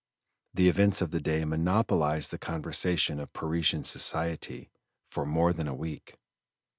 The 0.55 0.67
events 0.67 1.03
of 1.03 1.11
the 1.11 1.21
day 1.21 1.45
monopolized 1.45 2.31
the 2.31 2.39
conversation 2.39 3.19
of 3.19 3.31
Parisian 3.33 3.83
society 3.83 4.71
for 5.11 5.27
more 5.27 5.53
than 5.53 5.67
a 5.67 5.75
week. 5.75 6.17